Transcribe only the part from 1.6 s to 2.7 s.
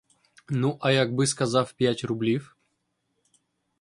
п'ять рублів?